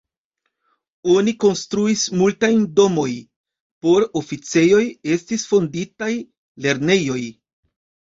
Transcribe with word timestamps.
Oni 1.15 1.33
konstruis 1.43 2.05
multajn 2.21 2.63
domoj 2.79 3.09
por 3.87 4.07
oficejoj, 4.21 4.79
estis 5.17 5.45
fonditaj 5.53 6.09
lernejoj. 6.67 7.19